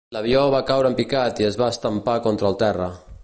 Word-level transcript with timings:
L'avió 0.15 0.39
va 0.55 0.61
caure 0.69 0.89
en 0.93 0.97
picat 1.01 1.43
i 1.43 1.47
es 1.51 1.59
va 1.63 1.69
estampar 1.75 2.19
contra 2.29 2.53
el 2.53 2.61
terra. 2.65 2.89